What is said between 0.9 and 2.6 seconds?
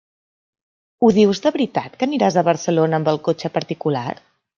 Ho dius de veritat que aniràs a